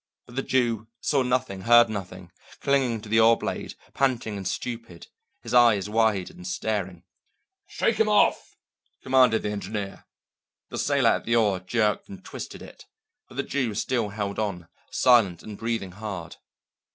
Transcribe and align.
But 0.25 0.35
the 0.35 0.41
Jew 0.41 0.87
saw 0.99 1.21
nothing, 1.21 1.61
heard 1.61 1.87
nothing, 1.87 2.31
clinging 2.59 3.01
to 3.01 3.07
the 3.09 3.19
oar 3.19 3.37
blade, 3.37 3.75
panting 3.93 4.35
and 4.35 4.47
stupid, 4.47 5.05
his 5.43 5.53
eyes 5.53 5.91
wide 5.91 6.31
and 6.31 6.47
staring. 6.47 7.03
"Shake 7.67 7.97
him 7.97 8.09
off!" 8.09 8.57
commanded 9.03 9.43
the 9.43 9.51
engineer. 9.51 10.05
The 10.69 10.79
sailor 10.79 11.11
at 11.11 11.25
the 11.25 11.35
oar 11.35 11.59
jerked 11.59 12.09
and 12.09 12.25
twisted 12.25 12.63
it, 12.63 12.85
but 13.29 13.35
the 13.37 13.43
Jew 13.43 13.75
still 13.75 14.09
held 14.09 14.39
on, 14.39 14.69
silent 14.89 15.43
and 15.43 15.55
breathing 15.55 15.91
hard. 15.91 16.37